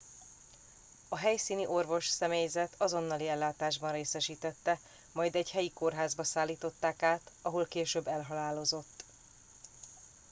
[1.09, 4.79] a helyszíni orvosi személyzet azonnali ellátásban részesítette
[5.11, 9.03] majd egy helyi kórházba szállították át ahol később elhalálozott